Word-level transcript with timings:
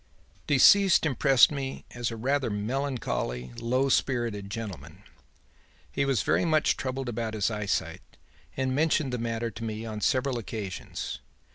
"'Deceased 0.47 1.05
impressed 1.05 1.51
me 1.51 1.85
as 1.91 2.09
a 2.09 2.15
rather 2.17 2.49
melancholy, 2.49 3.51
low 3.59 3.87
spirited 3.87 4.49
gentleman. 4.49 5.03
He 5.91 6.05
was 6.05 6.23
very 6.23 6.43
much 6.43 6.75
troubled 6.75 7.07
about 7.07 7.35
his 7.35 7.51
eyesight 7.51 8.01
and 8.57 8.73
mentioned 8.73 9.13
the 9.13 9.19
matter 9.19 9.51
to 9.51 9.63
me 9.63 9.85
on 9.85 10.01
several 10.01 10.39
occasions. 10.39 11.19